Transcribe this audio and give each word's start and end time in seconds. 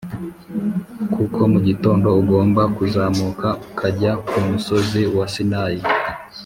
kuko 1.13 1.39
mu 1.51 1.59
gitondo 1.67 2.07
ugomba 2.21 2.61
kuzamuka 2.75 3.47
ukajya 3.67 4.11
ku 4.27 4.37
musozi 4.47 5.01
wa 5.17 5.25
Sinayi 5.33 5.81